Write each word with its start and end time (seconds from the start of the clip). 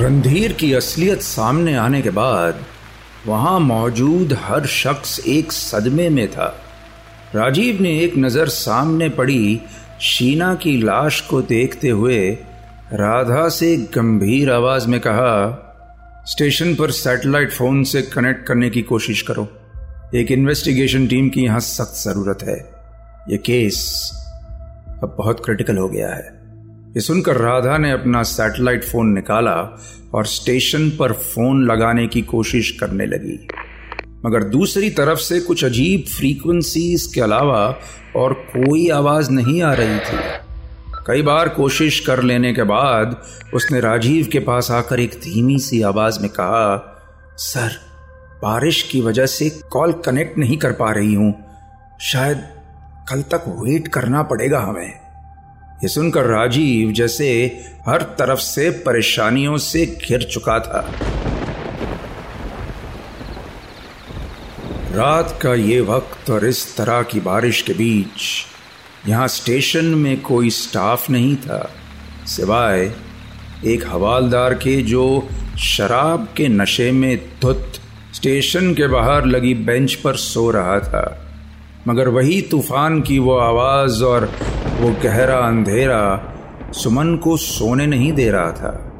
रणधीर 0.00 0.52
की 0.52 0.72
असलियत 0.74 1.22
सामने 1.22 1.74
आने 1.74 2.02
के 2.02 2.10
बाद, 2.10 2.64
वहाँ 3.26 3.60
मौजूद 3.60 4.32
हर 4.32 4.66
शख्स 4.66 5.20
एक 5.26 5.52
सदमे 5.52 6.08
में 6.08 6.30
था। 6.30 6.62
राजीव 7.34 7.82
ने 7.82 8.00
एक 8.00 8.16
नज़र 8.16 8.48
सामने 8.48 9.08
पड़ी 9.08 9.60
शीना 10.00 10.54
की 10.54 10.82
लाश 10.82 11.20
को 11.20 11.42
देखते 11.42 11.88
हुए 11.88 12.30
राधा 12.92 13.48
से 13.48 13.76
गंभीर 13.76 14.52
आवाज़ 14.52 14.88
में 14.88 15.00
कहा, 15.00 15.66
स्टेशन 16.26 16.74
पर 16.74 16.90
सैटेलाइट 16.90 17.52
फ़ोन 17.52 17.84
से 17.84 18.02
कनेक्ट 18.02 18.46
करने 18.46 18.70
की 18.70 18.82
कोशिश 18.82 19.22
करो। 19.22 19.48
एक 20.14 20.32
इन्वेस्टिगेशन 20.32 21.06
टीम 21.06 21.28
की 21.28 21.40
यहाँ 21.40 21.60
सख्त 21.60 22.02
ज़रूरत 22.04 22.38
है। 22.42 22.58
यह 23.30 23.36
केस 23.36 24.10
अब 25.02 25.14
बहुत 25.18 25.44
क्रिटिकल 25.44 25.76
हो 25.76 25.88
गया 25.88 26.14
है। 26.14 26.39
ये 26.90 27.00
सुनकर 27.00 27.36
राधा 27.36 27.78
ने 27.78 27.90
अपना 27.90 28.22
सैटेलाइट 28.22 28.84
फ़ोन 28.84 29.12
निकाला 29.12 29.82
और 30.14 30.26
स्टेशन 30.26 30.90
पर 30.90 31.12
फ़ोन 31.12 31.66
लगाने 31.66 32.06
की 32.06 32.22
कोशिश 32.22 32.70
करने 32.70 33.06
लगी। 33.06 33.48
मगर 34.26 34.44
दूसरी 34.44 34.90
तरफ़ 34.90 35.18
से 35.18 35.40
कुछ 35.40 35.64
अजीब 35.64 36.04
फ्रीक्वेंसीज 36.12 37.06
के 37.14 37.20
अलावा 37.20 37.76
और 38.16 38.32
कोई 38.32 38.88
आवाज़ 38.88 39.30
नहीं 39.30 39.62
आ 39.62 39.72
रही 39.72 39.98
थी। 39.98 40.18
कई 41.06 41.22
बार 41.22 41.48
कोशिश 41.48 42.00
कर 42.00 42.22
लेने 42.22 42.52
के 42.52 42.62
बाद 42.62 43.22
उसने 43.54 43.80
राजीव 43.80 44.28
के 44.32 44.38
पास 44.38 44.70
आकर 44.70 45.00
एक 45.00 45.10
धीमी 45.10 45.58
सी 45.58 45.82
आवाज़ 45.82 46.20
में 46.20 46.30
कहा, 46.30 46.98
सर, 47.36 47.70
बारिश 48.42 48.82
की 48.82 49.00
वजह 49.00 49.26
से 49.26 49.50
कॉल 49.50 49.92
कनेक्ट 49.92 50.38
नहीं 50.38 50.56
कर 50.56 50.72
पा 50.72 50.92
रही 50.92 51.14
हूँ। 51.14 51.34
शायद 52.00 52.36
कल 53.08 53.22
तक 53.22 53.44
वेट 53.48 53.88
करना 53.88 54.22
पड़ेगा 54.22 54.60
हमें। 54.60 54.99
ये 55.82 55.88
सुनकर 55.88 56.26
राजीव 56.26 56.90
जैसे 56.92 57.26
हर 57.86 58.02
तरफ़ 58.18 58.38
से 58.38 58.68
परेशानियों 58.80 59.56
से 59.56 59.84
घिर 59.86 60.22
चुका 60.22 60.58
था। 60.58 60.80
रात 64.92 65.38
का 65.42 65.54
ये 65.54 65.80
वक्त 65.80 66.30
और 66.30 66.46
इस 66.46 66.76
तरह 66.76 67.02
की 67.02 67.20
बारिश 67.20 67.62
के 67.62 67.72
बीच 67.72 68.28
यहाँ 69.08 69.28
स्टेशन 69.28 69.84
में 69.84 70.20
कोई 70.20 70.50
स्टाफ 70.50 71.08
नहीं 71.10 71.34
था, 71.36 71.70
सिवाय 72.26 72.92
एक 73.66 73.86
हवालदार 73.88 74.54
के 74.54 74.76
जो 74.82 75.28
शराब 75.58 76.28
के 76.36 76.48
नशे 76.48 76.90
में 76.92 77.16
धुत 77.42 77.80
स्टेशन 78.14 78.72
के 78.74 78.86
बाहर 78.86 79.26
लगी 79.26 79.54
बेंच 79.54 79.94
पर 79.94 80.16
सो 80.18 80.50
रहा 80.50 80.78
था। 80.80 81.06
मगर 81.88 82.08
वही 82.08 82.40
तूफ़ान 82.42 83.00
की 83.00 83.18
वो 83.18 83.36
आवाज़ 83.38 84.02
और 84.04 84.30
वो 84.80 84.90
गहरा 84.90 85.38
अंधेरा 85.38 86.34
सुमन 86.72 87.16
को 87.16 87.36
सोने 87.36 87.86
नहीं 87.86 88.12
दे 88.12 88.30
रहा 88.30 88.52
था। 88.52 88.92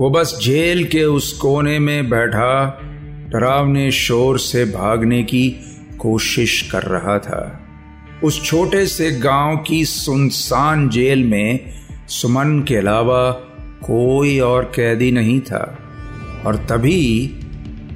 वो 0.00 0.10
बस 0.10 0.38
जेल 0.42 0.84
के 0.84 1.04
उस 1.04 1.32
कोने 1.32 1.78
में 1.78 2.10
बैठा 2.10 2.80
डरावने 3.28 3.90
शोर 3.90 4.38
से 4.38 4.64
भागने 4.64 5.22
की 5.22 5.50
कोशिश 5.98 6.62
कर 6.72 6.82
रहा 6.82 7.18
था। 7.18 7.60
उस 8.24 8.44
छोटे 8.44 8.86
से 8.86 9.10
गाँव 9.12 9.56
की 9.56 9.84
सुनसान 9.84 10.88
जेल 10.88 11.24
में 11.24 11.58
सुमन 12.08 12.62
के 12.62 12.76
अलावा 12.76 13.30
कोई 13.82 14.38
और 14.38 14.72
कैदी 14.76 15.10
नहीं 15.12 15.40
था। 15.40 15.78
और 16.46 16.56
तभी 16.56 17.34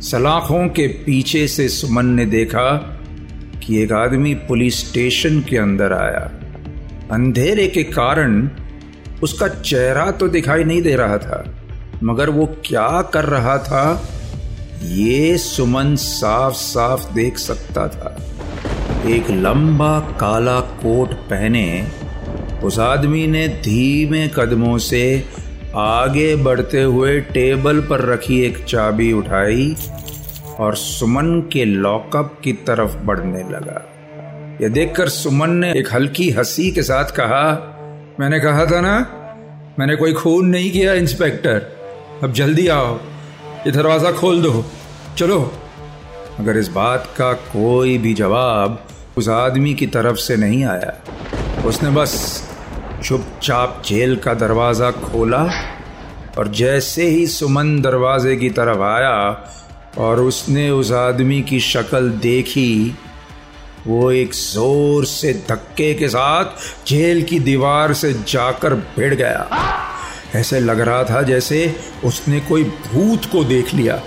सलाखों 0.00 0.68
के 0.68 0.86
पीछे 0.86 1.48
से 1.48 1.68
सुमन 1.68 2.06
ने 2.06 2.26
देखा 2.26 2.76
कि 3.66 3.82
एक 3.82 3.92
आदमी 3.92 4.34
पुलिस 4.34 4.88
स्टेशन 4.88 5.40
के 5.40 5.56
अंदर 5.56 5.92
आया। 5.92 6.37
अंधेरे 7.12 7.66
के 7.66 7.82
कारण 7.82 8.48
उसका 9.22 9.48
चेहरा 9.48 10.10
तो 10.10 10.28
दिखाई 10.28 10.64
नहीं 10.64 10.82
दे 10.82 10.94
रहा 10.96 11.18
था, 11.18 11.44
मगर 12.02 12.30
वो 12.30 12.46
क्या 12.64 13.02
कर 13.02 13.24
रहा 13.24 13.56
था, 13.58 14.02
ये 14.84 15.36
सुमन 15.38 15.94
साफ़ 15.96 16.54
साफ़ 16.54 17.12
देख 17.14 17.38
सकता 17.38 17.88
था। 17.88 18.16
एक 19.06 19.30
लंबा 19.30 19.98
काला 20.20 20.60
कोट 20.60 21.12
पहने 21.30 21.66
उस 22.64 22.78
आदमी 22.78 23.26
ने 23.26 23.46
धीमे 23.48 24.26
कदमों 24.28 24.78
से 24.78 25.02
आगे 25.76 26.34
बढ़ते 26.36 26.82
हुए 26.82 27.20
टेबल 27.20 27.80
पर 27.80 28.04
रखी 28.04 28.40
एक 28.40 28.64
चाबी 28.64 29.12
उठाई 29.12 29.74
और 30.58 30.76
सुमन 30.76 31.40
के 31.52 31.64
लॉकअप 31.64 32.40
की 32.44 32.52
तरफ़ 32.52 32.96
बढ़ने 32.96 33.42
लगा। 33.50 33.84
यह 34.62 34.68
देखकर 34.68 35.08
सुमन 35.08 35.50
ने 35.50 35.72
एक 35.72 35.88
हल्की 35.92 36.30
हँसी 36.30 36.70
के 36.70 36.82
साथ 36.82 37.04
कहा, 37.04 37.42
मैंने 38.20 38.40
कहा 38.40 38.66
था 38.66 38.80
ना, 38.80 38.98
मैंने 39.78 39.96
कोई 39.96 40.12
खून 40.12 40.46
नहीं 40.46 40.70
किया, 40.70 40.94
इंस्पेक्टर। 40.94 41.62
अब 42.22 42.32
जल्दी 42.32 42.68
आओ, 42.68 42.98
ये 43.66 43.70
दरवाज़ा 43.70 44.12
खोल 44.12 44.42
दो। 44.42 44.64
चलो। 45.18 45.52
मगर 46.40 46.56
इस 46.56 46.68
बात 46.68 47.14
का 47.18 47.32
कोई 47.32 47.98
भी 47.98 48.14
जवाब 48.14 48.86
उस 49.16 49.28
आदमी 49.28 49.74
की 49.74 49.86
तरफ़ 49.86 50.16
से 50.16 50.36
नहीं 50.36 50.64
आया। 50.64 50.94
उसने 51.64 51.90
बस 51.90 52.42
चुपचाप 53.04 53.82
जेल 53.86 54.16
का 54.16 54.34
दरवाज़ा 54.34 54.90
खोला 54.90 55.50
और 56.38 56.48
जैसे 56.48 57.06
ही 57.06 57.26
सुमन 57.26 57.80
दरवाजे 57.80 58.36
की 58.36 58.50
तरफ़ 58.50 58.78
आया 58.78 59.44
और 59.98 60.20
उसने 60.20 60.70
उस 60.70 60.92
आदमी 60.92 61.42
की 61.42 61.60
शक्ल 61.60 62.10
देखी 62.10 62.98
वो 63.88 64.10
एक 64.12 64.34
ज़ोर 64.34 65.04
से 65.04 65.32
धक्के 65.48 65.94
के 65.94 66.08
साथ 66.08 66.44
जेल 66.88 67.22
की 67.22 67.38
दीवार 67.40 67.92
से 67.94 68.12
जाकर 68.12 68.74
भिड़ 68.74 69.14
गया। 69.14 69.48
ऐसे 70.36 70.60
लग 70.60 70.80
रहा 70.80 71.04
था 71.04 71.22
जैसे 71.22 71.74
उसने 72.04 72.40
कोई 72.40 72.64
भूत 72.64 73.24
को 73.24 73.44
देख 73.44 73.74
लिया। 73.74 74.00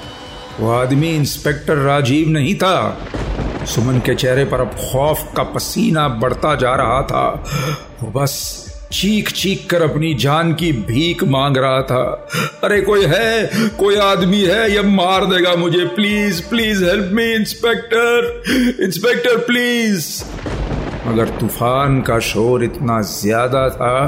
वो 0.60 0.72
आदमी 0.72 1.10
इंस्पेक्टर 1.10 1.78
राजीव 1.78 2.30
नहीं 2.30 2.56
था। 2.56 3.08
सुमन 3.66 4.00
के 4.00 4.16
चेहरे 4.16 4.46
पर 4.46 4.62
अब 4.62 4.76
खौफ 4.82 5.34
का 5.38 5.44
पसीना 5.44 6.08
बढ़ता 6.08 6.56
जा 6.56 6.76
रहा 6.76 7.02
था। 7.02 7.46
वो 8.04 8.12
बस 8.12 8.71
चीख 8.94 9.32
चीख 9.32 9.66
कर 9.70 9.82
अपनी 9.82 10.14
जान 10.14 10.54
की 10.54 10.72
भीख 10.72 11.24
मांग 11.24 11.58
रहा 11.58 11.82
था। 11.82 12.28
अरे 12.64 12.82
कोई 12.82 13.06
है? 13.06 13.50
कोई 13.70 13.96
आदमी 13.96 14.42
है? 14.42 14.72
यह 14.76 14.84
मार 14.84 15.26
देगा 15.26 15.56
मुझे। 15.56 15.86
Please 15.86 16.42
please 16.50 16.86
help 16.86 17.12
me, 17.14 17.34
inspector. 17.34 18.44
Inspector, 18.84 19.38
please. 19.38 20.24
मगर 21.08 21.30
तूफ़ान 21.30 22.02
का 22.02 22.20
शोर 22.20 22.64
इतना 22.64 23.02
ज़्यादा 23.02 23.70
था 23.70 24.08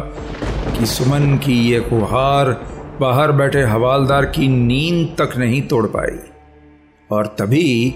कि 0.79 0.85
सुमन 0.85 1.37
की 1.37 1.71
ये 1.71 1.79
कुहार 1.79 2.49
बाहर 3.01 3.31
बैठे 3.31 3.61
हवालदार 3.61 4.25
की 4.25 4.47
नींद 4.47 5.15
तक 5.21 5.37
नहीं 5.37 5.61
तोड़ 5.61 5.85
पाई। 5.85 6.19
और 7.11 7.35
तभी 7.39 7.95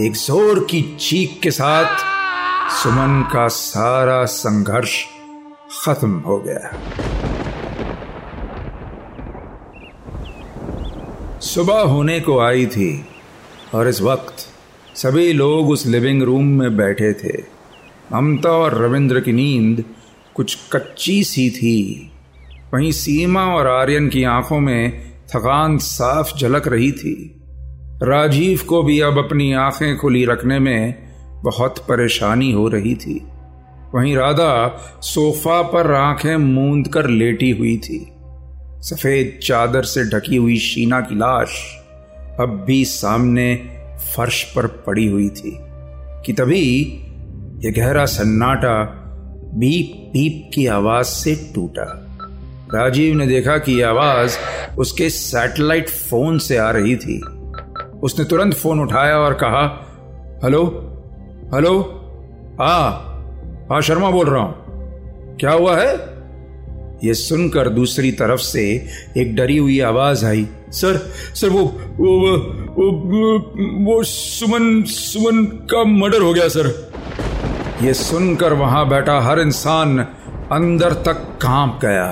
एक 0.00 0.14
ज़ोर 0.14 0.66
की 0.70 0.96
चीख 1.00 1.38
के 1.42 1.50
साथ 1.50 1.98
सुमन 2.74 3.30
का 3.32 3.48
सारा 3.48 4.24
संघर्ष 4.24 5.04
खत्म 5.82 6.18
हो 6.18 6.38
गया। 6.38 6.80
सुबह 11.40 11.80
होने 11.80 12.20
को 12.20 12.38
आई 12.38 12.66
थी 12.66 13.06
और 13.74 13.88
इस 13.88 14.02
वक्त 14.02 14.34
सभी 14.96 15.32
लोग 15.32 15.70
उस 15.70 15.86
लिविंग 15.86 16.22
रूम 16.22 16.46
में 16.46 16.76
बैठे 16.76 17.12
थे। 17.12 17.42
ममता 18.12 18.50
और 18.50 18.82
रविंद्र 18.82 19.20
की 19.20 19.32
नींद 19.32 19.84
कुछ 20.34 20.58
कच्ची 20.72 21.24
सी 21.24 21.50
थी। 21.50 22.10
वहीं 22.74 22.92
सीमा 22.92 23.46
और 23.46 23.66
आर्यन 23.66 24.08
की 24.08 24.24
आँखों 24.24 24.60
में 24.60 25.12
थकान 25.12 25.78
साफ़ 25.78 26.38
झलक 26.38 26.68
रही 26.68 26.92
थी। 26.92 27.42
राजीव 28.02 28.60
को 28.68 28.82
भी 28.82 29.00
अब 29.00 29.18
अपनी 29.18 29.52
आँखें 29.52 29.96
खुली 29.96 30.24
रखने 30.24 30.58
में 30.58 30.94
बहुत 31.44 31.78
परेशानी 31.78 32.52
हो 32.52 32.68
रही 32.68 32.94
थी। 32.94 33.26
वहीं 33.94 34.16
राधा 34.16 34.80
सोफा 35.00 35.62
पर 35.62 35.92
आँखें 35.94 36.36
मूंद 36.36 36.88
कर 36.88 37.06
लेटी 37.06 37.50
हुई 37.50 37.76
थी। 37.76 37.98
सफ़ेद 38.80 39.38
चादर 39.42 39.82
से 39.82 40.04
ढकी 40.04 40.36
हुई 40.36 40.56
शीना 40.56 41.00
की 41.00 41.14
लाश 41.14 41.50
अब 42.40 42.64
भी 42.66 42.84
सामने 42.84 43.54
फर्श 44.16 44.42
पर 44.56 44.66
पड़ी 44.66 45.06
हुई 45.06 45.28
थी 45.28 45.58
कि 46.26 46.32
तभी 46.32 46.64
यह 47.64 47.74
गहरा 47.76 48.06
सन्नाटा 48.06 49.00
बीप 49.54 50.10
बीप 50.12 50.50
की 50.54 50.66
आवाज़ 50.66 51.06
से 51.06 51.52
टूटा। 51.54 52.00
राजीव 52.74 53.14
ने 53.14 53.26
देखा 53.26 53.58
कि 53.58 53.72
यह 53.72 53.88
आवाज़ 53.88 54.38
उसके 54.78 55.10
सैटेलाइट 55.10 55.88
फ़ोन 55.88 56.38
से 56.38 56.56
आ 56.56 56.70
रही 56.70 56.96
थी। 56.96 57.20
उसने 58.02 58.24
तुरंत 58.24 58.54
फ़ोन 58.54 58.80
उठाया 58.80 59.18
और 59.18 59.34
कहा, 59.34 59.64
हेलो 60.44 60.64
हेलो 61.54 61.80
हाँ 62.60 63.10
हाँ 63.70 63.80
शर्मा 63.82 64.10
बोल 64.10 64.26
रहा 64.26 64.42
हूँ। 64.42 64.54
क्या 65.36 65.50
हुआ 65.50 65.76
है? 65.76 66.14
ये 67.04 67.14
सुनकर 67.14 67.68
दूसरी 67.68 68.12
तरफ़ 68.12 68.40
से 68.40 68.88
एक 69.16 69.34
डरी 69.36 69.56
हुई 69.56 69.80
आवाज़ 69.80 70.26
आई। 70.26 70.46
सर 70.70 70.96
सर 71.34 71.48
वो 71.48 71.62
वो 71.96 72.36
वो 72.74 72.90
वो, 72.92 73.38
वो 73.84 74.02
सुमन 74.02 74.82
सुमन 74.82 75.44
का 75.44 75.84
मर्डर 75.84 76.22
हो 76.22 76.34
गया 76.34 76.48
सर। 76.48 76.92
ये 77.82 77.94
सुनकर 77.94 78.52
वहाँ 78.52 78.88
बैठा 78.88 79.20
हर 79.20 79.40
इंसान 79.40 79.98
अंदर 80.52 80.92
तक 80.92 81.38
काँप 81.42 81.78
गया। 81.82 82.06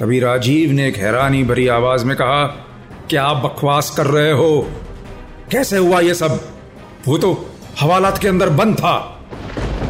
तभी 0.00 0.20
राजीव 0.20 0.72
ने 0.72 0.88
एक 0.88 0.96
हैरानी 0.96 1.44
भरी 1.44 1.68
आवाज़ 1.68 2.04
में 2.04 2.16
कहा 2.16 2.46
क्या 3.10 3.24
आप 3.24 3.36
बकवास 3.36 3.90
कर 3.90 4.06
रहे 4.06 4.32
हो? 4.32 4.66
कैसे 5.50 5.76
हुआ 5.76 6.00
ये 6.00 6.14
सब? 6.14 6.40
वो 7.08 7.18
तो 7.18 7.46
हवालात 7.80 8.18
के 8.18 8.28
अंदर 8.28 8.48
बंद 8.48 8.74
था। 8.74 9.17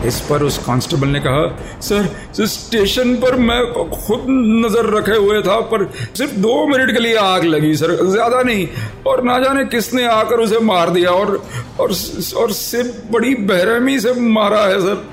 इस 0.06 0.20
पर 0.20 0.42
उस 0.42 0.58
कांस्टेबल 0.58 1.08
ने 1.08 1.20
कहा, 1.20 1.46
सर 1.80 2.46
स्टेशन 2.46 3.14
पर 3.16 3.36
मैं 3.36 3.60
खुद 3.90 4.26
नज़र 4.28 4.86
रखे 4.96 5.16
हुए 5.16 5.40
था, 5.42 5.58
पर 5.60 5.84
सिर्फ़ 6.16 6.34
दो 6.34 6.66
मिनट 6.66 6.92
के 6.92 6.98
लिए 6.98 7.16
आग 7.16 7.44
लगी, 7.44 7.74
सर, 7.74 7.94
ज़्यादा 8.06 8.42
नहीं, 8.42 8.66
और 9.06 9.22
ना 9.24 9.38
जाने 9.38 9.64
किसने 9.64 10.06
आकर 10.06 10.40
उसे 10.40 10.58
मार 10.58 10.90
दिया, 10.90 11.10
और 11.10 11.42
और 11.80 11.94
और 12.36 12.52
सिर्फ़ 12.52 13.12
बड़ी 13.12 13.34
बहरहमी 13.34 13.98
से 14.00 14.12
मारा 14.12 14.64
है, 14.66 14.80
सर। 14.80 15.06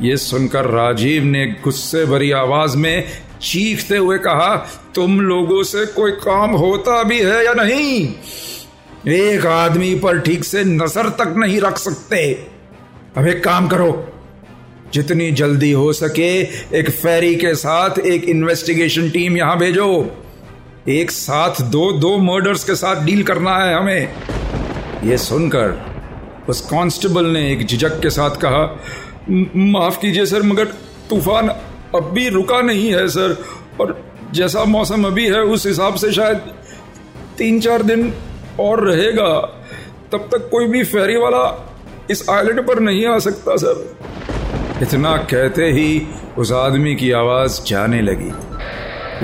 ये 0.00 0.16
सुनकर 0.16 0.66
राजीव 0.66 1.24
ने 1.24 1.46
गुस्से 1.64 2.04
भरी 2.04 2.30
आवाज़ 2.32 2.76
में 2.76 3.04
चीखते 3.40 3.96
हुए 3.96 4.18
कहा, 4.18 4.54
तुम 4.94 5.20
लोगों 5.20 5.62
से 5.62 5.86
कोई 5.86 6.12
काम 6.20 6.50
होता 6.50 7.02
भी 7.02 7.20
है 7.20 7.44
या 7.44 7.52
नहीं? 7.54 8.14
एक 9.08 9.46
आदमी 9.46 9.94
पर 9.94 10.18
ठीक 10.20 10.44
से 10.44 10.64
नज़र 10.64 11.08
तक 11.08 11.34
नहीं 11.36 11.60
रख 11.60 11.78
सकते। 11.78 12.51
अब 13.16 13.26
एक 13.26 13.42
काम 13.44 13.66
करो। 13.68 14.08
जितनी 14.92 15.30
जल्दी 15.32 15.70
हो 15.72 15.92
सके 15.92 16.28
एक 16.78 16.88
फेरी 16.90 17.34
के 17.36 17.54
साथ 17.54 17.98
एक 17.98 18.24
इन्वेस्टिगेशन 18.24 19.08
टीम 19.10 19.36
यहाँ 19.36 19.58
भेजो। 19.58 19.88
एक 20.88 21.10
साथ 21.10 21.60
दो 21.62 21.90
दो 21.92 22.16
मर्डर्स 22.18 22.64
के 22.64 22.74
साथ 22.74 23.04
डील 23.04 23.22
करना 23.22 23.56
है 23.56 23.74
हमें। 23.74 24.08
यह 25.04 25.16
सुनकर 25.16 26.46
उस 26.48 26.60
कांस्टेबल 26.60 27.26
ने 27.26 27.52
एक 27.52 27.66
झिझक 27.66 28.00
के 28.00 28.10
साथ 28.10 28.36
कहा 28.36 28.64
माफ़ 29.56 30.00
कीजिए 30.00 30.26
सर, 30.26 30.42
मगर 30.42 30.64
तूफ़ान 31.10 31.48
अब 31.94 32.10
भी 32.14 32.28
रुका 32.28 32.60
नहीं 32.60 32.90
है 32.92 33.06
सर, 33.08 33.36
और 33.80 34.04
जैसा 34.32 34.64
मौसम 34.64 35.04
अभी 35.04 35.26
है, 35.26 35.40
उस 35.40 35.66
हिसाब 35.66 35.94
से 35.94 36.12
शायद 36.12 36.40
तीन 37.38 37.60
चार 37.60 37.82
दिन 37.82 38.12
और 38.60 38.84
रहेगा। 38.88 39.28
तब 40.12 40.28
तक 40.32 40.48
कोई 40.50 40.66
भी 40.66 40.82
फेरी 40.84 41.16
वाला 41.16 41.44
इस 42.10 42.28
आइलैंड 42.30 42.66
पर 42.66 42.80
नहीं 42.80 43.06
आ 43.06 43.18
सकता, 43.18 43.56
सर। 43.56 44.82
इतना 44.82 45.16
कहते 45.16 45.66
ही 45.66 46.06
उस 46.38 46.52
आदमी 46.52 46.94
की 46.94 47.10
आवाज़ 47.10 47.62
जाने 47.64 48.00
लगी। 48.00 48.30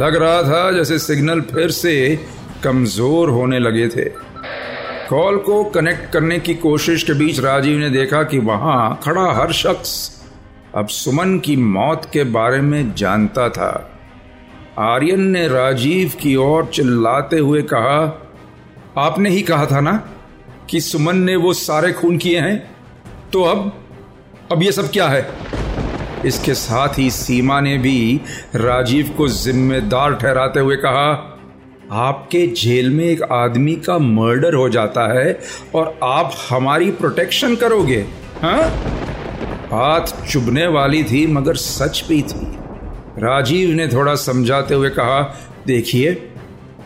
लग 0.02 0.16
रहा 0.16 0.42
था 0.42 0.72
जैसे 0.72 0.98
सिग्नल 0.98 1.40
फिर 1.40 1.70
से 1.70 2.24
कमज़ोर 2.64 3.30
होने 3.30 3.58
लगे 3.58 3.88
थे। 3.88 4.04
कॉल 5.08 5.36
को 5.36 5.64
कनेक्ट 5.64 6.12
करने 6.12 6.38
की 6.38 6.54
कोशिश 6.54 7.02
के 7.02 7.12
बीच 7.12 7.40
राजीव 7.40 7.78
ने 7.78 7.90
देखा 7.90 8.22
कि 8.22 8.38
वहाँ 8.38 9.00
खड़ा 9.02 9.32
हर 9.32 9.52
शख्स 9.52 10.22
अब 10.74 10.88
सुमन 10.88 11.38
की 11.38 11.56
मौत 11.56 12.10
के 12.12 12.24
बारे 12.24 12.60
में 12.60 12.94
जानता 12.94 13.48
था। 13.48 13.90
आर्यन 14.78 15.20
ने 15.20 15.48
राजीव 15.48 16.12
की 16.20 16.36
ओर 16.36 16.66
चिल्लाते 16.66 17.38
हुए 17.38 17.62
कहा, 17.62 18.28
आपने 18.98 19.30
ही 19.30 19.42
कहा 19.42 19.66
था 19.66 19.80
ना? 19.80 20.08
कि 20.70 20.80
सुमन 20.80 21.16
ने 21.16 21.36
वो 21.36 21.52
सारे 21.52 21.92
खून 21.92 22.18
किए 22.18 22.40
हैं? 22.40 22.70
तो 23.32 23.42
अब 23.42 23.72
अब 24.52 24.62
ये 24.62 24.72
सब 24.72 24.90
क्या 24.90 25.08
है? 25.08 25.28
इसके 26.26 26.54
साथ 26.54 26.98
ही 26.98 27.10
सीमा 27.10 27.60
ने 27.60 27.78
भी 27.78 28.20
राजीव 28.54 29.14
को 29.16 29.28
जिम्मेदार 29.28 30.14
ठहराते 30.14 30.60
हुए 30.60 30.76
कहा, 30.76 31.34
आपके 31.92 32.46
जेल 32.46 32.90
में 32.90 33.04
एक 33.04 33.22
आदमी 33.22 33.74
का 33.76 33.98
मर्डर 33.98 34.54
हो 34.54 34.68
जाता 34.68 35.12
है 35.18 35.40
और 35.74 35.98
आप 36.02 36.34
हमारी 36.50 36.90
प्रोटेक्शन 36.90 37.56
करोगे 37.56 38.04
हाँ? 38.42 38.62
बात 39.70 40.26
चुभने 40.30 40.66
वाली 40.66 41.02
थी, 41.04 41.26
मगर 41.26 41.54
सच 41.54 42.04
भी 42.08 42.22
थी। 42.22 42.46
राजीव 43.18 43.70
ने 43.70 43.88
थोड़ा 43.88 44.14
समझाते 44.14 44.74
हुए 44.74 44.90
कहा, 44.90 45.20
देखिए 45.66 46.12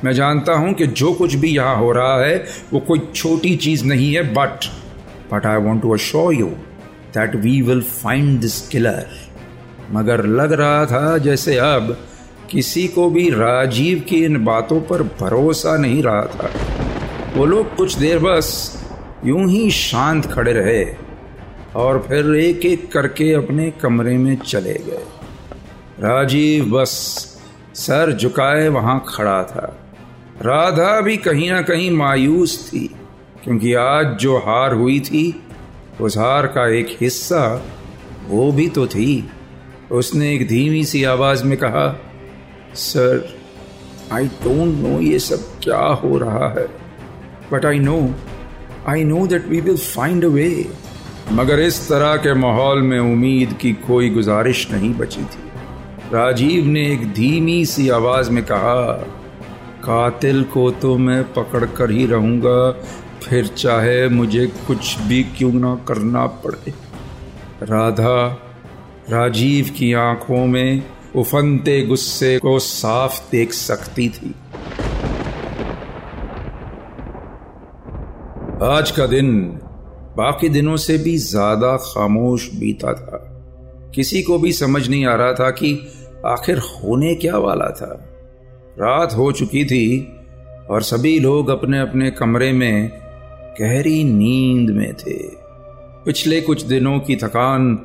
मैं 0.05 0.13
जानता 0.13 0.53
हूँ 0.53 0.73
कि 0.75 0.87
जो 0.87 1.13
कुछ 1.13 1.35
भी 1.35 1.49
यहाँ 1.49 1.77
हो 1.77 1.93
रहा 1.93 2.25
है, 2.25 2.45
वो 2.73 2.81
कोई 2.81 3.01
छोटी 3.15 3.57
चीज़ 3.57 3.85
नहीं 3.85 4.13
है 4.15 4.23
but 4.35 4.65
but 5.33 5.47
I 5.47 5.57
want 5.57 5.83
to 5.83 5.93
assure 5.95 6.35
you 6.35 6.47
that 7.15 7.35
we 7.35 7.61
will 7.63 7.83
find 7.83 8.41
this 8.41 8.61
killer 8.69 9.07
मगर 9.91 10.25
लग 10.27 10.53
रहा 10.53 10.87
था 10.87 11.19
जैसे 11.19 11.57
अब 11.57 11.97
किसी 12.51 12.89
को 12.89 13.11
भी 13.11 13.31
राजीव 13.31 14.01
की 14.09 14.25
इन 14.25 14.45
बातों 14.45 14.81
पर 14.81 15.03
भरोसा 15.03 15.77
नहीं 15.77 16.03
रहा 16.03 16.23
था। 16.23 16.51
वो 17.37 17.45
लोग 17.45 17.75
कुछ 17.77 17.95
देर 17.95 18.19
बस 18.19 18.49
यूँ 19.25 19.49
ही 19.51 19.71
शांत 19.71 20.27
खड़े 20.27 20.53
रहे 20.53 20.85
और 21.77 22.05
फिर 22.09 22.35
एक 22.37 22.67
एक 22.67 22.93
करके 22.93 23.33
अपने 23.33 23.71
कमरे 23.71 24.17
में 24.19 24.37
चले 24.37 24.75
गए। 24.87 25.05
राजीव 26.01 26.65
बस 26.71 26.91
सर 27.75 28.17
झुकाए 28.17 28.69
वहाँ 28.69 29.05
खड़ा 29.09 29.43
था। 29.43 29.82
राधा 30.43 31.01
भी 31.01 31.17
कहीं 31.17 31.51
ना 31.51 31.61
कहीं 31.63 31.91
मायूस 31.91 32.57
थी, 32.69 32.87
क्योंकि 33.45 33.75
आज 33.75 34.07
जो 34.21 34.37
हार 34.39 34.75
हुई 34.75 34.99
थी, 35.01 35.45
उस 36.01 36.17
हार 36.19 36.47
का 36.47 36.67
एक 36.69 36.97
हिस्सा 37.01 37.45
वो 38.29 38.51
भी 38.53 38.67
तो 38.69 38.87
थी। 38.87 39.31
उसने 39.91 40.35
एक 40.35 40.47
धीमी 40.49 40.85
सी 40.85 41.05
आवाज़ 41.05 41.45
में 41.45 41.57
कहा, 41.59 41.87
सर 42.75 43.29
आई 44.13 44.27
डोंट 44.27 44.75
नो 44.77 44.99
ये 45.01 45.19
सब 45.19 45.47
क्या 45.63 45.81
हो 46.03 46.19
रहा 46.19 46.49
है 46.49 46.67
but 47.53 47.67
I 47.67 47.79
know 47.79 47.99
I 48.89 49.05
know 49.05 49.27
that 49.27 49.47
we 49.49 49.61
will 49.61 49.77
find 49.77 50.25
a 50.25 50.29
way 50.29 50.51
मगर 51.33 51.61
इस 51.61 51.89
तरह 51.89 52.17
के 52.17 52.35
माहौल 52.35 52.83
में 52.83 52.99
उम्मीद 53.01 53.53
की 53.53 53.73
कोई 53.87 54.11
गुजारिश 54.11 54.71
नहीं 54.71 54.95
बची 54.95 55.25
थी। 55.25 55.51
राजीव 56.13 56.67
ने 56.67 56.93
एक 56.93 57.13
धीमी 57.13 57.65
सी 57.67 57.89
आवाज़ 57.89 58.31
में 58.31 58.45
कहा 58.45 58.83
कातिल 59.85 60.43
को 60.45 60.71
तो 60.71 60.97
मैं 60.99 61.23
पकड़ 61.33 61.65
कर 61.67 61.91
ही 61.91 62.07
रहूँगा, 62.07 62.71
फिर 63.23 63.47
चाहे 63.47 64.09
मुझे 64.09 64.47
कुछ 64.67 64.99
भी 64.99 65.23
क्यों 65.39 65.53
ना 65.53 65.75
करना 65.89 66.27
पड़े। 66.45 66.73
राधा, 67.63 68.27
राजीव 69.11 69.71
की 69.79 69.93
आँखों 69.93 70.47
में 70.47 70.83
उफनते 71.17 71.81
गुस्से 71.87 72.39
को 72.39 72.59
साफ़ 72.59 73.21
देख 73.31 73.53
सकती 73.53 74.09
थी। 74.09 74.35
आज 78.65 78.91
का 78.91 79.07
दिन 79.07 79.35
बाकी 80.17 80.49
दिनों 80.49 80.77
से 80.77 80.99
भी 80.99 81.17
ज़्यादा 81.19 81.77
खामोश 81.77 82.49
बीता 82.55 82.93
था। 82.93 83.19
किसी 83.95 84.23
को 84.23 84.39
भी 84.39 84.53
समझ 84.53 84.89
नहीं 84.89 85.05
आ 85.07 85.15
रहा 85.15 85.33
था 85.33 85.51
कि 85.51 85.75
आखिर 86.27 86.59
होने 86.59 87.15
क्या 87.15 87.39
वाला 87.39 87.69
था। 87.71 88.12
रात 88.81 89.13
हो 89.13 89.33
चुकी 89.33 89.65
थी 89.65 90.13
और 90.71 90.83
सभी 90.83 91.21
लोग 91.21 91.49
अपने 91.49 91.79
अपने 91.79 92.11
कमरे 92.11 92.53
में 92.53 92.89
गहरी 93.61 94.05
नींद 94.05 94.71
में 94.71 94.95
थे। 94.95 95.19
पिछले 96.05 96.41
कुछ 96.41 96.63
दिनों 96.63 97.01
की 97.01 97.17
थकान 97.17 97.79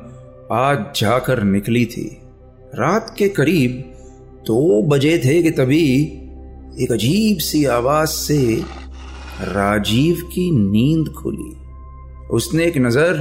आज 0.52 0.78
जाकर 0.96 1.42
निकली 1.42 1.86
थी। 1.86 2.22
रात 2.74 3.14
के 3.18 3.28
करीब 3.28 3.94
दो 4.46 4.82
बजे 4.82 5.18
थे 5.18 5.42
कि 5.42 5.50
तभी 5.50 6.02
एक 6.82 6.92
अजीब 6.92 7.38
सी 7.38 7.64
आवाज़ 7.64 8.08
से 8.08 8.64
राजीव 9.40 10.14
की 10.14 10.50
नींद 10.50 11.08
खुली। 11.08 11.56
उसने 12.30 12.64
एक 12.64 12.78
नज़र 12.78 13.14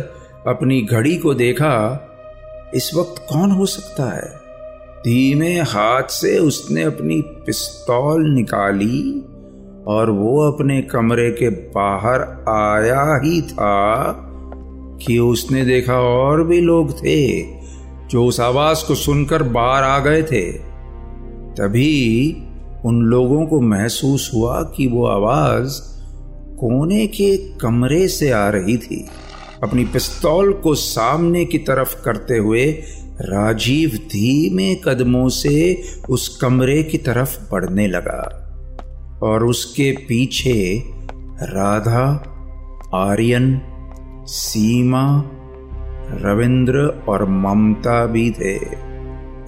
अपनी 0.47 0.81
घड़ी 0.81 1.17
को 1.17 1.33
देखा, 1.33 2.03
इस 2.74 2.91
वक्त 2.95 3.25
कौन 3.29 3.51
हो 3.51 3.65
सकता 3.65 4.15
है? 4.15 4.46
धीमे 5.07 5.53
हाथ 5.53 6.03
से 6.03 6.39
उसने 6.39 6.83
अपनी 6.83 7.21
पिस्तौल 7.21 8.29
निकाली 8.29 9.23
और 9.87 10.09
वो 10.09 10.51
अपने 10.51 10.81
कमरे 10.81 11.31
के 11.31 11.49
बाहर 11.49 12.21
आया 12.49 13.21
ही 13.23 13.41
था 13.41 14.13
कि 15.05 15.19
उसने 15.19 15.65
देखा 15.65 15.93
और 15.93 16.43
भी 16.43 16.61
लोग 16.61 16.91
थे 16.91 17.41
जो 18.07 18.25
उस 18.25 18.39
आवाज़ 18.39 18.87
को 18.87 18.95
सुनकर 18.95 19.43
बाहर 19.43 19.83
आ 19.83 19.99
गए 19.99 20.23
थे। 20.23 20.51
तभी 21.51 22.37
उन 22.85 23.01
लोगों 23.01 23.45
को 23.45 23.61
महसूस 23.61 24.31
हुआ 24.33 24.61
कि 24.63 24.87
वो 24.87 25.05
आवाज़ 25.05 25.81
कोने 26.57 27.07
के 27.07 27.37
कमरे 27.37 28.07
से 28.07 28.31
आ 28.31 28.49
रही 28.49 28.77
थी। 28.77 29.07
अपनी 29.63 29.85
पिस्तौल 29.85 30.53
को 30.53 30.75
सामने 30.75 31.45
की 31.45 31.57
तरफ़ 31.57 32.03
करते 32.03 32.37
हुए 32.37 32.83
राजीव 33.21 33.89
धीमे 33.89 34.75
कदमों 34.75 35.29
से 35.29 35.83
उस 36.09 36.38
कमरे 36.38 36.83
की 36.83 36.97
तरफ़ 36.97 37.38
बढ़ने 37.51 37.88
लगा 37.88 38.21
और 39.24 39.45
उसके 39.45 39.91
पीछे 39.91 40.83
राधा, 41.41 42.03
आर्यन, 42.95 43.62
सीमा, 44.27 45.24
रविंद्र 46.12 47.03
और 47.09 47.25
ममता 47.25 48.05
भी 48.05 48.31
थे। 48.31 48.55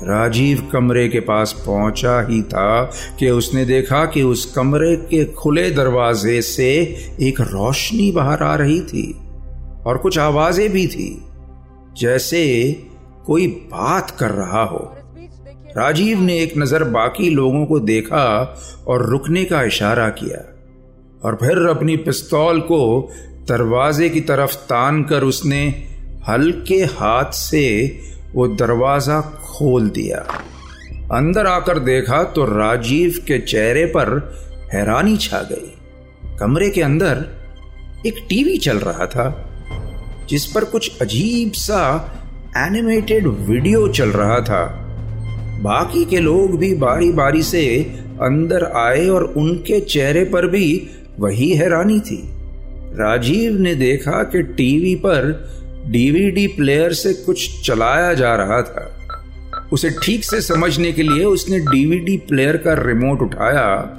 राजीव 0.03 0.69
कमरे 0.73 1.07
के 1.09 1.19
पास 1.19 1.63
पहुँचा 1.65 2.27
ही 2.27 2.41
था 2.43 2.91
कि 3.19 3.29
उसने 3.29 3.65
देखा 3.65 4.05
कि 4.05 4.21
उस 4.21 4.45
कमरे 4.45 4.95
के 4.95 5.25
खुले 5.25 5.69
दरवाजे 5.71 6.41
से 6.41 6.69
एक 7.21 7.41
रोशनी 7.41 8.11
बाहर 8.11 8.43
आ 8.43 8.55
रही 8.55 8.81
थी 8.81 9.11
और 9.85 9.97
कुछ 9.97 10.19
आवाज़ें 10.19 10.69
भी 10.69 10.88
थी, 10.88 11.25
जैसे 11.97 12.45
कोई 13.29 13.48
बात 13.71 14.12
कर 14.12 14.31
रहा 14.31 14.63
हो। 14.63 14.79
राजीव 15.77 16.19
ने 16.19 16.38
एक 16.39 16.53
नज़र 16.57 16.83
बाकी 16.91 17.29
लोगों 17.29 17.65
को 17.65 17.79
देखा 17.79 18.25
और 18.88 19.05
रुकने 19.05 19.43
का 19.45 19.62
इशारा 19.63 20.07
किया 20.19 20.39
और 21.24 21.36
फिर 21.36 21.65
अपनी 21.67 21.98
पिस्तौल 22.00 22.62
को 22.62 22.79
दरवाजे 23.50 24.09
की 24.09 24.21
तरफ़ 24.21 24.55
तान 24.65 25.03
कर 25.03 25.24
उसने 25.24 25.62
हल्के 26.27 26.83
हाथ 26.93 27.31
से 27.33 27.65
वो 28.33 28.48
दरवाज़ा 28.55 29.21
खोल 29.21 29.89
दिया। 29.89 30.25
अंदर 31.12 31.48
आकर 31.48 31.79
देखा 31.79 32.24
तो 32.33 32.45
राजीव 32.48 33.24
के 33.27 33.39
चेहरे 33.39 33.86
पर 33.88 34.12
हैरानी 34.74 35.17
छा 35.19 35.41
गई। 35.51 36.38
कमरे 36.39 36.69
के 36.69 36.81
अंदर 36.81 37.25
एक 38.05 38.25
टीवी 38.29 38.57
चल 38.57 38.77
रहा 38.79 39.05
था, 39.05 39.27
जिस 40.29 40.45
पर 40.45 40.63
कुछ 40.65 41.01
अजीब 41.01 41.51
सा 41.53 41.81
एनिमेटेड 42.57 43.27
वीडियो 43.27 43.87
चल 43.87 44.09
रहा 44.09 44.39
था। 44.39 44.65
बाकी 45.61 46.05
के 46.05 46.19
लोग 46.19 46.57
भी 46.59 46.75
बारी 46.75 47.11
बारी 47.11 47.43
से 47.43 47.79
अंदर 48.21 48.63
आए 48.63 49.07
और 49.07 49.23
उनके 49.23 49.79
चेहरे 49.79 50.23
पर 50.23 50.47
भी 50.47 50.87
वही 51.19 51.53
हैरानी 51.53 51.99
थी। 51.99 52.29
राजीव 52.93 53.59
ने 53.59 53.75
देखा 53.75 54.23
कि 54.23 54.43
टीवी 54.43 54.95
पर 54.95 55.49
डीवीडी 55.87 56.47
प्लेयर 56.47 56.93
से 56.93 57.13
कुछ 57.13 57.67
चलाया 57.67 58.13
जा 58.13 58.35
रहा 58.35 58.61
था। 58.61 58.95
उसे 59.73 59.89
ठीक 59.89 60.23
से 60.23 60.41
समझने 60.41 60.91
के 60.91 61.03
लिए 61.03 61.23
उसने 61.23 61.59
डीवीडी 61.59 62.17
प्लेयर 62.17 62.57
का 62.57 62.73
रिमोट 62.73 63.21
उठाया 63.21 63.97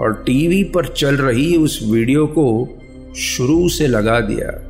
और 0.00 0.12
टीवी 0.12 0.64
पर 0.64 0.86
चल 0.86 1.16
रही 1.16 1.56
उस 1.56 1.80
वीडियो 1.92 2.26
को 2.26 2.78
शुरू 3.16 3.68
से 3.68 3.86
लगा 3.86 4.20
दिया। 4.20 4.69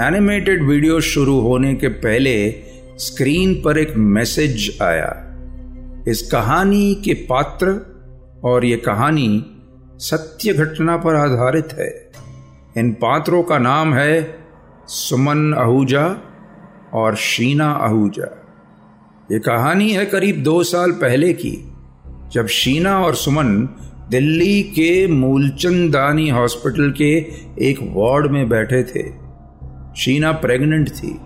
एनिमेटेड 0.00 0.62
वीडियो 0.62 1.00
शुरू 1.00 1.40
होने 1.40 1.74
के 1.74 1.88
पहले 1.88 2.34
स्क्रीन 2.98 3.54
पर 3.54 3.78
एक 3.78 3.96
मैसेज 3.96 4.78
आया। 4.82 5.08
इस 6.08 6.22
कहानी 6.32 6.94
के 6.94 7.14
पात्र 7.14 7.74
और 8.44 8.64
ये 8.64 8.76
कहानी 8.76 9.44
सत्य 9.98 10.52
घटना 10.52 10.96
पर 10.96 11.14
आधारित 11.14 11.72
है। 11.72 11.90
इन 12.78 12.92
पात्रों 12.92 13.42
का 13.42 13.58
नाम 13.58 13.94
है 13.94 14.38
सुमन 14.88 15.54
आहूजा 15.54 16.06
और 16.94 17.16
शीना 17.16 17.70
आहूजा। 17.72 18.32
ये 19.32 19.38
कहानी 19.38 19.90
है 19.90 20.06
करीब 20.06 20.42
दो 20.42 20.62
साल 20.62 20.92
पहले 20.92 21.32
की, 21.32 21.56
जब 22.32 22.46
शीना 22.46 22.98
और 23.00 23.14
सुमन 23.14 23.68
दिल्ली 24.10 24.62
के 24.62 25.06
मूलचंद 25.06 25.92
दानी 25.92 26.28
हॉस्पिटल 26.28 26.90
के 26.92 27.14
एक 27.70 27.78
वार्ड 27.82 28.30
में 28.30 28.48
बैठे 28.48 28.82
थे। 28.84 29.27
शीना 29.98 30.32
प्रेग्नेंट 30.32 30.88
थी। 30.88 31.20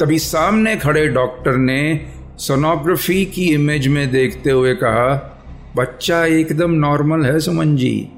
तभी 0.00 0.18
सामने 0.18 0.76
खड़े 0.76 1.08
डॉक्टर 1.08 1.56
ने 1.56 2.06
सोनोग्राफी 2.38 3.24
की 3.24 3.44
इमेज 3.54 3.88
में 3.88 4.10
देखते 4.10 4.50
हुए 4.50 4.74
कहा, 4.74 5.32
बच्चा 5.76 6.24
एकदम 6.24 6.70
नॉर्मल 6.70 7.24
है 7.24 7.40
सुमन 7.40 7.76
जी 7.76 8.08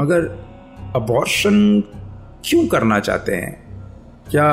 मगर 0.00 0.20
अबॉर्शन 0.96 1.82
क्यों 2.44 2.66
करना 2.66 3.00
चाहते 3.00 3.32
हैं? 3.32 3.68
क्या 4.30 4.46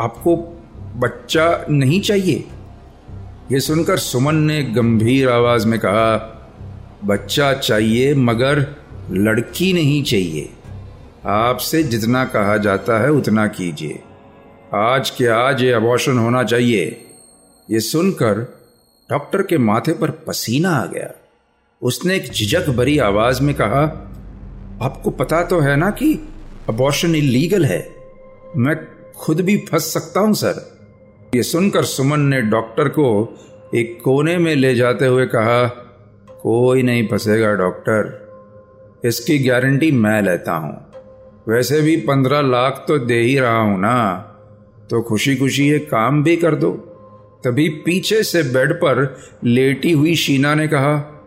आपको 0.00 0.36
बच्चा 0.96 1.66
नहीं 1.70 2.00
चाहिए? 2.00 2.44
ये 3.52 3.60
सुनकर 3.60 3.96
सुमन 3.96 4.34
ने 4.34 4.62
गंभीर 4.62 5.28
आवाज़ 5.28 5.66
में 5.66 5.78
कहा, 5.78 6.38
बच्चा 7.04 7.52
चाहिए, 7.52 8.14
मगर 8.14 8.66
लड़की 9.10 9.72
नहीं 9.72 10.02
चाहिए। 10.02 10.50
आपसे 11.26 11.82
जितना 11.82 12.24
कहा 12.24 12.56
जाता 12.56 13.02
है 13.02 13.10
उतना 13.10 13.46
कीजिए। 13.46 14.02
आज 14.74 15.10
के 15.10 15.26
आज 15.26 15.62
ये 15.62 15.72
अबॉर्शन 15.72 16.18
होना 16.18 16.42
चाहिए। 16.44 16.84
ये 17.70 17.80
सुनकर 17.80 18.38
डॉक्टर 19.10 19.42
के 19.42 19.58
माथे 19.58 19.92
पर 19.92 20.10
पसीना 20.10 20.70
आ 20.70 20.86
गया। 20.86 21.10
उसने 21.82 22.16
एक 22.16 22.30
झिझक 22.32 22.70
भरी 22.70 22.98
आवाज़ 22.98 23.42
में 23.42 23.54
कहा, 23.54 23.82
आपको 24.82 25.10
पता 25.10 25.42
तो 25.42 25.60
है 25.60 25.76
ना 25.76 25.90
कि 25.90 26.14
अबॉर्शन 26.68 27.14
इलीगल 27.14 27.64
है? 27.64 27.94
मैं 28.56 28.76
खुद 29.12 29.40
भी 29.40 29.56
फंस 29.56 29.92
सकता 29.94 30.20
हूँ, 30.20 30.34
सर। 30.34 31.30
ये 31.34 31.42
सुनकर 31.42 31.84
सुमन 31.84 32.20
ने 32.20 32.40
डॉक्टर 32.40 32.88
को 32.88 33.38
एक 33.74 34.00
कोने 34.04 34.38
में 34.38 34.54
ले 34.54 34.74
जाते 34.74 35.06
हुए 35.06 35.26
कहा, 35.26 35.66
कोई 36.42 36.82
नहीं 36.82 37.08
फंसेगा 37.08 37.52
डॉक्टर 37.54 39.00
इसकी 39.04 39.38
गारंटी 39.38 39.90
मैं 39.90 40.20
लेता 40.22 40.52
हूँ। 40.52 40.74
वैसे 41.48 41.80
भी 41.80 41.96
पंद्रह 41.96 42.40
लाख 42.40 42.84
तो 42.88 42.98
दे 42.98 43.20
ही 43.20 43.38
रहा 43.38 43.58
हूँ 43.58 43.80
ना। 43.80 44.28
तो 44.92 45.02
खुशी 45.02 45.36
खुशी 45.36 45.68
ये 45.70 45.78
काम 45.78 46.22
भी 46.22 46.36
कर 46.36 46.54
दो। 46.54 46.70
तभी 47.44 47.68
पीछे 47.68 48.22
से 48.22 48.42
बेड 48.42 48.72
पर 48.72 49.20
लेटी 49.44 49.92
हुई 49.92 50.14
शीना 50.14 50.54
ने 50.54 50.68
कहा, 50.68 51.22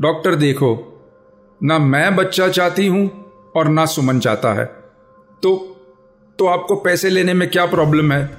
डॉक्टर 0.00 0.34
देखो, 0.34 1.02
ना 1.62 1.78
मैं 1.78 2.16
बच्चा 2.16 2.48
चाहती 2.48 2.86
हूँ 2.86 3.32
और 3.56 3.68
ना 3.68 3.86
सुमन 3.86 4.20
चाहता 4.20 4.52
है। 4.52 4.64
तो 5.42 5.76
तो 6.38 6.46
आपको 6.46 6.76
पैसे 6.76 7.10
लेने 7.10 7.34
में 7.34 7.50
क्या 7.50 7.66
प्रॉब्लम 7.66 8.12
है? 8.12 8.38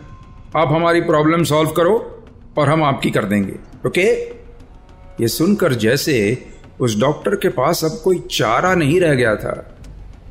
आप 0.55 0.67
हमारी 0.67 1.01
प्रॉब्लम 1.01 1.43
सॉल्व 1.43 1.69
करो 1.69 2.25
और 2.57 2.69
हम 2.69 2.83
आपकी 2.83 3.12
कर 3.12 3.25
देंगे। 3.25 3.53
ओके? 3.88 4.21
ये 5.21 5.27
सुनकर 5.27 5.74
जैसे 5.74 6.45
उस 6.79 7.00
डॉक्टर 7.00 7.36
के 7.36 7.50
पास 7.50 7.86
अब 7.86 8.01
कोई 8.03 8.19
चारा 8.31 8.75
नहीं 8.75 9.00
रह 9.00 9.13
गया 9.13 9.36
था। 9.36 9.76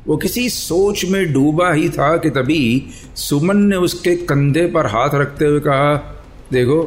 वो 0.07 0.17
किसी 0.17 0.49
सोच 0.49 1.03
में 1.05 1.33
डूबा 1.33 1.71
ही 1.73 1.89
था 1.89 2.15
कि 2.17 2.29
तभी 2.29 2.91
सुमन 3.15 3.57
ने 3.65 3.75
उसके 3.77 4.15
कंधे 4.15 4.65
पर 4.67 4.85
हाथ 4.85 5.15
रखते 5.15 5.45
हुए 5.45 5.59
कहा, 5.59 5.95
देखो, 6.51 6.81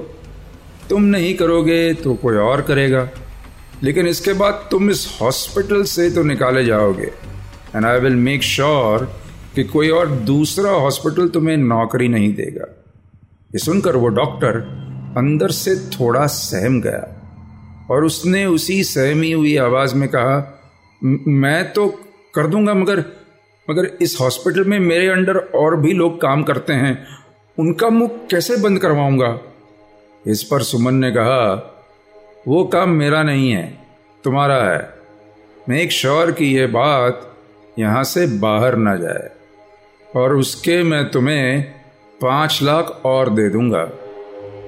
तुम 0.90 1.02
नहीं 1.04 1.34
करोगे 1.34 1.92
तो 1.94 2.14
कोई 2.14 2.36
और 2.36 2.60
करेगा, 2.62 3.08
लेकिन 3.82 4.06
इसके 4.06 4.32
बाद 4.32 4.66
तुम 4.70 4.90
इस 4.90 5.06
हॉस्पिटल 5.20 5.82
से 5.84 6.10
तो 6.10 6.22
निकाले 6.22 6.64
जाओगे। 6.64 7.10
And 7.76 7.86
I 7.86 8.00
will 8.00 8.14
make 8.16 8.42
sure 8.42 9.04
कि 9.54 9.64
कोई 9.64 9.88
और 9.90 10.10
दूसरा 10.26 10.70
हॉस्पिटल 10.72 11.28
तुम्हें 11.28 11.56
नौकरी 11.56 12.08
नहीं 12.08 12.34
देगा। 12.34 12.66
ये 13.50 13.58
सुनकर 13.58 13.96
वो 13.96 14.08
डॉक्टर 14.08 14.56
अंदर 15.16 15.50
से 15.50 15.74
थोड़ा 15.90 16.26
सहम 16.26 16.80
गया 16.80 17.86
और 17.90 18.04
उसने 18.04 18.44
उसी 18.46 18.82
सहमी 18.84 19.32
हुई 19.32 19.56
आवाज़ 19.58 19.94
में 19.94 20.08
कहा 20.08 20.36
मैं 21.02 21.72
तो 21.72 21.86
कर 22.34 22.46
दूँगा, 22.46 22.74
मगर 22.74 23.04
मगर 23.68 23.86
इस 24.02 24.16
हॉस्पिटल 24.20 24.64
में 24.64 24.78
मेरे 24.78 25.08
अंडर 25.08 25.36
और 25.36 25.76
भी 25.76 25.92
लोग 25.92 26.20
काम 26.20 26.42
करते 26.42 26.72
हैं। 26.72 27.06
उनका 27.58 27.88
मुख 27.88 28.12
कैसे 28.30 28.56
बंद 28.56 28.78
करवाऊँगा? 28.78 29.38
इस 30.26 30.42
पर 30.42 30.62
सुमन 30.62 30.94
ने 30.94 31.10
कहा, 31.10 31.52
वो 32.48 32.64
काम 32.64 32.90
मेरा 32.90 33.22
नहीं 33.22 33.50
है, 33.52 33.78
तुम्हारा 34.24 34.62
है। 34.64 34.94
मैं 35.68 35.80
एक 35.80 35.92
श्योर 35.92 36.30
की 36.32 36.52
यह 36.54 36.66
बात 36.66 37.26
यहाँ 37.78 38.04
से 38.04 38.26
बाहर 38.38 38.76
ना 38.76 38.96
जाए, 38.96 39.30
और 40.16 40.36
उसके 40.36 40.82
मैं 40.82 41.10
तुम्हें 41.10 41.62
पाँच 42.22 42.58
लाख 42.62 43.00
और 43.04 43.30
दे 43.30 43.48
दूँगा। 43.48 43.84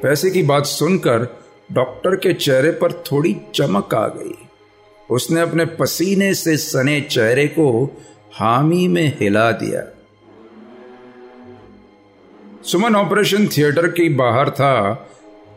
पैसे 0.02 0.30
की 0.30 0.42
बात 0.42 0.66
सुनकर 0.66 1.26
डॉक्टर 1.72 2.16
के 2.16 2.32
चेहरे 2.32 2.70
पर 2.70 2.92
थोड़ी 2.92 3.36
चमक 3.54 3.94
आ 3.94 4.06
गई। 4.08 4.41
उसने 5.12 5.40
अपने 5.40 5.64
पसीने 5.64 6.34
से 6.34 6.56
सने 6.56 7.00
चेहरे 7.00 7.46
को 7.46 7.96
हामी 8.34 8.88
में 8.88 9.16
हिला 9.20 9.52
दिया। 9.52 9.96
सुमन 12.62 12.96
ऑपरेशन 12.96 13.46
थिएटर 13.46 13.86
के 13.86 14.08
बाहर 14.08 14.50
था 14.50 14.92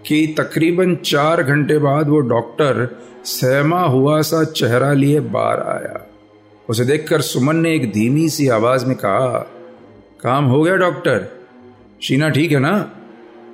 कि 0.08 0.36
तकरीबन 0.38 0.96
चार 0.96 1.44
घंटे 1.44 1.78
बाद 1.78 2.10
वो 2.10 2.20
डॉक्टर 2.20 3.02
सहमा 3.26 3.82
हुआ 3.82 4.22
सा 4.22 4.44
चेहरा 4.44 4.94
लिए 4.94 5.20
बाहर 5.20 5.60
आया। 5.60 6.08
उसे 6.70 6.86
देखकर 6.86 7.22
सुमन 7.22 7.56
ने 7.56 7.76
एक 7.76 7.92
धीमी 7.92 8.30
सी 8.30 8.48
आवाज़ 8.48 8.86
में 8.86 8.98
कहा, 8.98 9.40
काम 10.22 10.46
हो 10.46 10.64
गया 10.64 10.76
डॉक्टर? 10.76 11.28
शीना 12.02 12.30
ठीक 12.30 12.52
है 12.52 12.60
ना? 12.60 12.92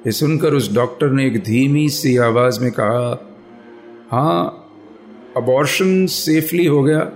ये 0.06 0.12
सुनकर 0.12 0.54
उस 0.54 0.74
डॉक्टर 0.74 1.08
ने 1.08 1.28
एक 1.28 1.44
धीमी 1.44 1.90
सी 1.90 2.18
आवाज़ 2.18 2.60
में 2.60 2.72
कहा 2.72 3.28
हाँ 4.12 4.61
अबॉर्शन 5.38 6.06
सेफली 6.06 6.66
हो 6.66 6.84
गया 6.84 7.12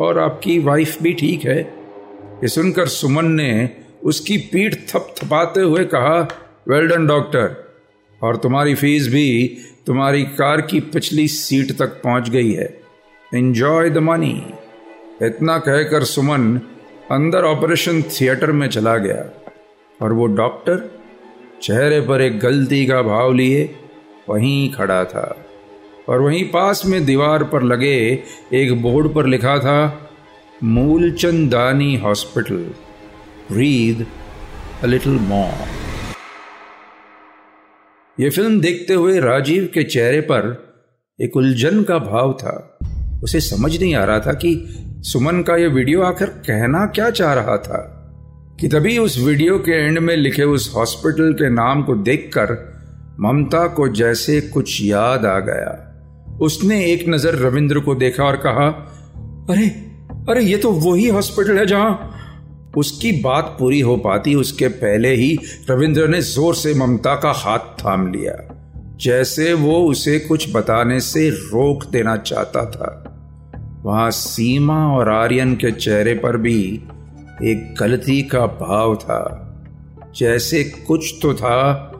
और 0.00 0.18
आपकी 0.18 0.58
वाइफ 0.58 1.02
भी 1.02 1.12
ठीक 1.12 1.44
है। 1.44 1.58
ये 1.58 2.48
सुनकर 2.48 2.86
सुमन 2.86 3.24
ने 3.24 3.70
उसकी 4.04 4.36
पीठ 4.36 4.74
थप 4.88 5.14
थपाते 5.16 5.60
हुए 5.60 5.84
कहा 5.84 6.18
वेल 6.68 6.88
डन 6.88 7.06
डॉक्टर 7.06 7.56
और 8.22 8.36
तुम्हारी 8.36 8.74
फ़ीस 8.74 9.08
भी 9.08 9.56
तुम्हारी 9.86 10.22
कार 10.22 10.60
की 10.60 10.80
पिछली 10.80 11.28
सीट 11.28 11.72
तक 11.78 12.00
पहुँच 12.02 12.28
गई 12.30 12.52
है। 12.52 12.80
एंजॉय 13.34 13.90
द 13.90 13.98
मनी 13.98 14.52
इतना 15.22 15.58
कहकर 15.58 16.04
सुमन 16.04 16.60
अंदर 17.10 17.44
ऑपरेशन 17.44 18.02
थिएटर 18.02 18.52
में 18.52 18.68
चला 18.68 18.96
गया 18.96 19.24
और 20.02 20.12
वो 20.12 20.26
डॉक्टर 20.26 20.90
चेहरे 21.62 22.00
पर 22.00 22.20
एक 22.20 22.38
गलती 22.38 22.86
का 22.86 23.02
भाव 23.02 23.32
लिए 23.34 23.74
वहीं 24.28 24.72
खड़ा 24.72 25.04
था। 25.04 25.45
और 26.08 26.20
वहीं 26.20 26.44
पास 26.44 26.82
में 26.86 27.04
दीवार 27.04 27.44
पर 27.44 27.62
लगे 27.62 27.96
एक 28.54 28.82
बोर्ड 28.82 29.12
पर 29.14 29.26
लिखा 29.26 29.58
था 29.58 29.78
Moolchand 30.64 31.50
Dani 31.50 31.96
hospital 31.96 32.66
read 33.52 34.06
a 34.82 34.86
little 34.86 35.18
more. 35.22 35.66
यह 38.18 38.30
फ़िल्म 38.30 38.60
देखते 38.60 38.94
हुए 38.94 39.18
राजीव 39.20 39.68
के 39.74 39.82
चेहरे 39.84 40.20
पर 40.20 40.54
एक 41.18 41.36
उलझन 41.36 41.82
का 41.82 41.98
भाव 41.98 42.32
था। 42.32 42.78
उसे 43.24 43.40
समझ 43.40 43.80
नहीं 43.80 43.94
आ 43.94 44.04
रहा 44.04 44.20
था 44.20 44.32
कि 44.32 44.54
सुमन 45.02 45.42
का 45.42 45.56
यह 45.56 45.68
वीडियो 45.68 46.02
आखिर 46.02 46.28
कहना 46.28 46.86
क्या 46.86 47.10
चाह 47.10 47.32
रहा 47.34 47.56
था, 47.56 47.78
कि 48.60 48.68
तभी 48.68 48.96
उस 48.98 49.18
वीडियो 49.18 49.58
के 49.58 49.72
एंड 49.86 49.98
में 49.98 50.16
लिखे 50.16 50.42
उस 50.44 50.72
हॉस्पिटल 50.76 51.32
के 51.32 51.50
नाम 51.50 51.82
को 51.82 51.94
देखकर 51.94 52.54
ममता 53.20 53.66
को 53.66 53.88
जैसे 53.88 54.40
कुछ 54.40 54.80
याद 54.82 55.26
आ 55.26 55.38
गया। 55.38 55.85
उसने 56.40 56.84
एक 56.84 57.08
नज़र 57.08 57.34
रविंद्र 57.38 57.80
को 57.80 57.94
देखा 57.94 58.24
और 58.24 58.36
कहा, 58.36 58.66
अरे 59.50 59.66
अरे, 60.30 60.42
ये 60.42 60.56
तो 60.56 60.70
वही 60.72 61.08
हॉस्पिटल 61.08 61.58
है 61.58 61.66
जहाँ 61.66 62.12
उसकी 62.76 63.10
बात 63.22 63.56
पूरी 63.58 63.80
हो 63.80 63.96
पाती, 63.96 64.34
उसके 64.34 64.68
पहले 64.68 65.14
ही 65.14 65.36
रविंद्र 65.70 66.08
ने 66.08 66.20
ज़ोर 66.22 66.54
से 66.54 66.74
ममता 66.74 67.14
का 67.14 67.32
हाथ 67.36 67.58
थाम 67.78 68.12
लिया, 68.12 68.34
जैसे 69.00 69.52
वो 69.54 69.78
उसे 69.84 70.18
कुछ 70.18 70.48
बताने 70.56 70.98
से 71.00 71.28
रोक 71.30 71.84
देना 71.84 72.16
चाहता 72.16 72.64
था। 72.66 73.82
वहाँ 73.84 74.10
सीमा 74.10 74.78
और 74.88 75.08
आर्यन 75.08 75.54
के 75.54 75.70
चेहरे 75.72 76.14
पर 76.14 76.36
भी 76.36 76.60
एक 77.44 77.74
गलती 77.80 78.22
का 78.22 78.46
भाव 78.46 78.94
था, 78.96 79.22
जैसे 80.16 80.64
कुछ 80.86 81.14
तो 81.22 81.34
था 81.34 81.92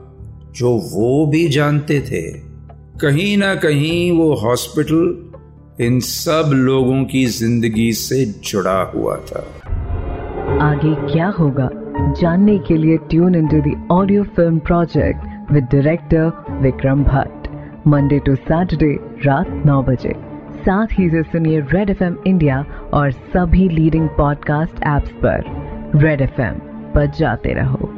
जो 0.57 0.71
वो 0.93 1.27
भी 1.27 1.49
जानते 1.49 2.01
थे। 2.01 2.46
कहीं 3.01 3.37
ना 3.37 3.55
कहीं 3.55 4.13
वो 4.13 4.35
हॉस्पिटल 4.35 5.85
इन 5.85 6.01
सब 6.01 6.51
लोगों 6.55 7.05
की 7.05 7.27
ज़िंदगी 7.27 7.93
से 7.93 8.25
जुड़ा 8.27 8.93
हुआ 8.95 9.17
था। 9.17 9.41
आगे 10.61 11.13
क्या 11.13 11.29
होगा? 11.29 11.69
जानने 12.21 12.59
के 12.59 12.77
लिए 12.77 12.97
tune 12.97 13.35
in 13.35 13.49
to 13.49 13.95
audio 13.95 14.23
film 14.25 14.59
project 14.59 15.53
with 15.53 15.65
director 15.65 16.33
Vikram 16.63 17.05
Bhatt 17.05 17.49
Monday 17.87 18.19
to 18.19 18.35
Saturday 18.35 18.99
रात 19.27 19.63
नौ 19.67 19.83
बजे। 19.83 20.15
साथ 20.57 20.87
ही 20.93 21.11
से 21.11 21.23
सुनिए 21.23 21.61
रेड 21.61 21.91
एफएम 21.91 22.17
इंडिया 22.27 22.65
और 22.95 23.11
सभी 23.11 23.69
लीडिंग 23.69 24.09
पॉडकास्ट 24.09 24.77
एप्स 24.77 25.11
पर। 25.11 25.45
रेड 25.97 26.21
एफ़ 26.21 26.41
पर 26.95 27.07
जाते 27.07 27.53
रहो। 27.53 27.96